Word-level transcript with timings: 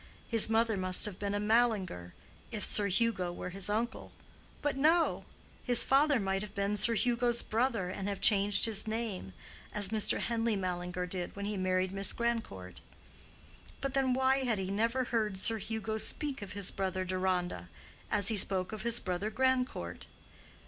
His 0.27 0.49
mother 0.49 0.77
must 0.77 1.05
have 1.05 1.19
been 1.19 1.35
a 1.35 1.39
Mallinger, 1.39 2.15
if 2.49 2.65
Sir 2.65 2.87
Hugo 2.87 3.31
were 3.31 3.51
his 3.51 3.69
uncle. 3.69 4.11
But 4.63 4.75
no! 4.75 5.25
His 5.63 5.83
father 5.83 6.19
might 6.19 6.41
have 6.41 6.55
been 6.55 6.75
Sir 6.75 6.95
Hugo's 6.95 7.43
brother 7.43 7.87
and 7.89 8.07
have 8.07 8.19
changed 8.19 8.65
his 8.65 8.87
name, 8.87 9.33
as 9.71 9.89
Mr. 9.89 10.17
Henleigh 10.19 10.57
Mallinger 10.57 11.05
did 11.05 11.35
when 11.35 11.45
he 11.45 11.55
married 11.55 11.91
Miss 11.91 12.13
Grandcourt. 12.13 12.81
But 13.79 13.93
then, 13.93 14.13
why 14.15 14.39
had 14.39 14.57
he 14.57 14.71
never 14.71 15.03
heard 15.03 15.37
Sir 15.37 15.59
Hugo 15.59 15.99
speak 15.99 16.41
of 16.41 16.53
his 16.53 16.71
brother 16.71 17.05
Deronda, 17.05 17.69
as 18.09 18.29
he 18.29 18.37
spoke 18.37 18.71
of 18.71 18.81
his 18.81 18.99
brother 18.99 19.29
Grandcourt? 19.29 20.07